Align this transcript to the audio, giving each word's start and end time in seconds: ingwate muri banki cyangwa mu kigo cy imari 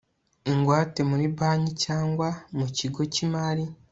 ingwate 0.51 0.99
muri 1.09 1.25
banki 1.37 1.71
cyangwa 1.85 2.27
mu 2.57 2.67
kigo 2.77 3.01
cy 3.13 3.19
imari 3.25 3.65